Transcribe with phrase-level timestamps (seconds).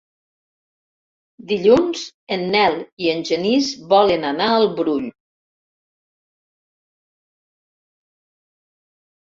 [1.51, 2.05] Dilluns
[2.37, 5.05] en Nel i en Genís volen anar al Brull.